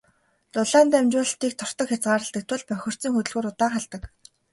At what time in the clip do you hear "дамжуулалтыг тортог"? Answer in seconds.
0.93-1.87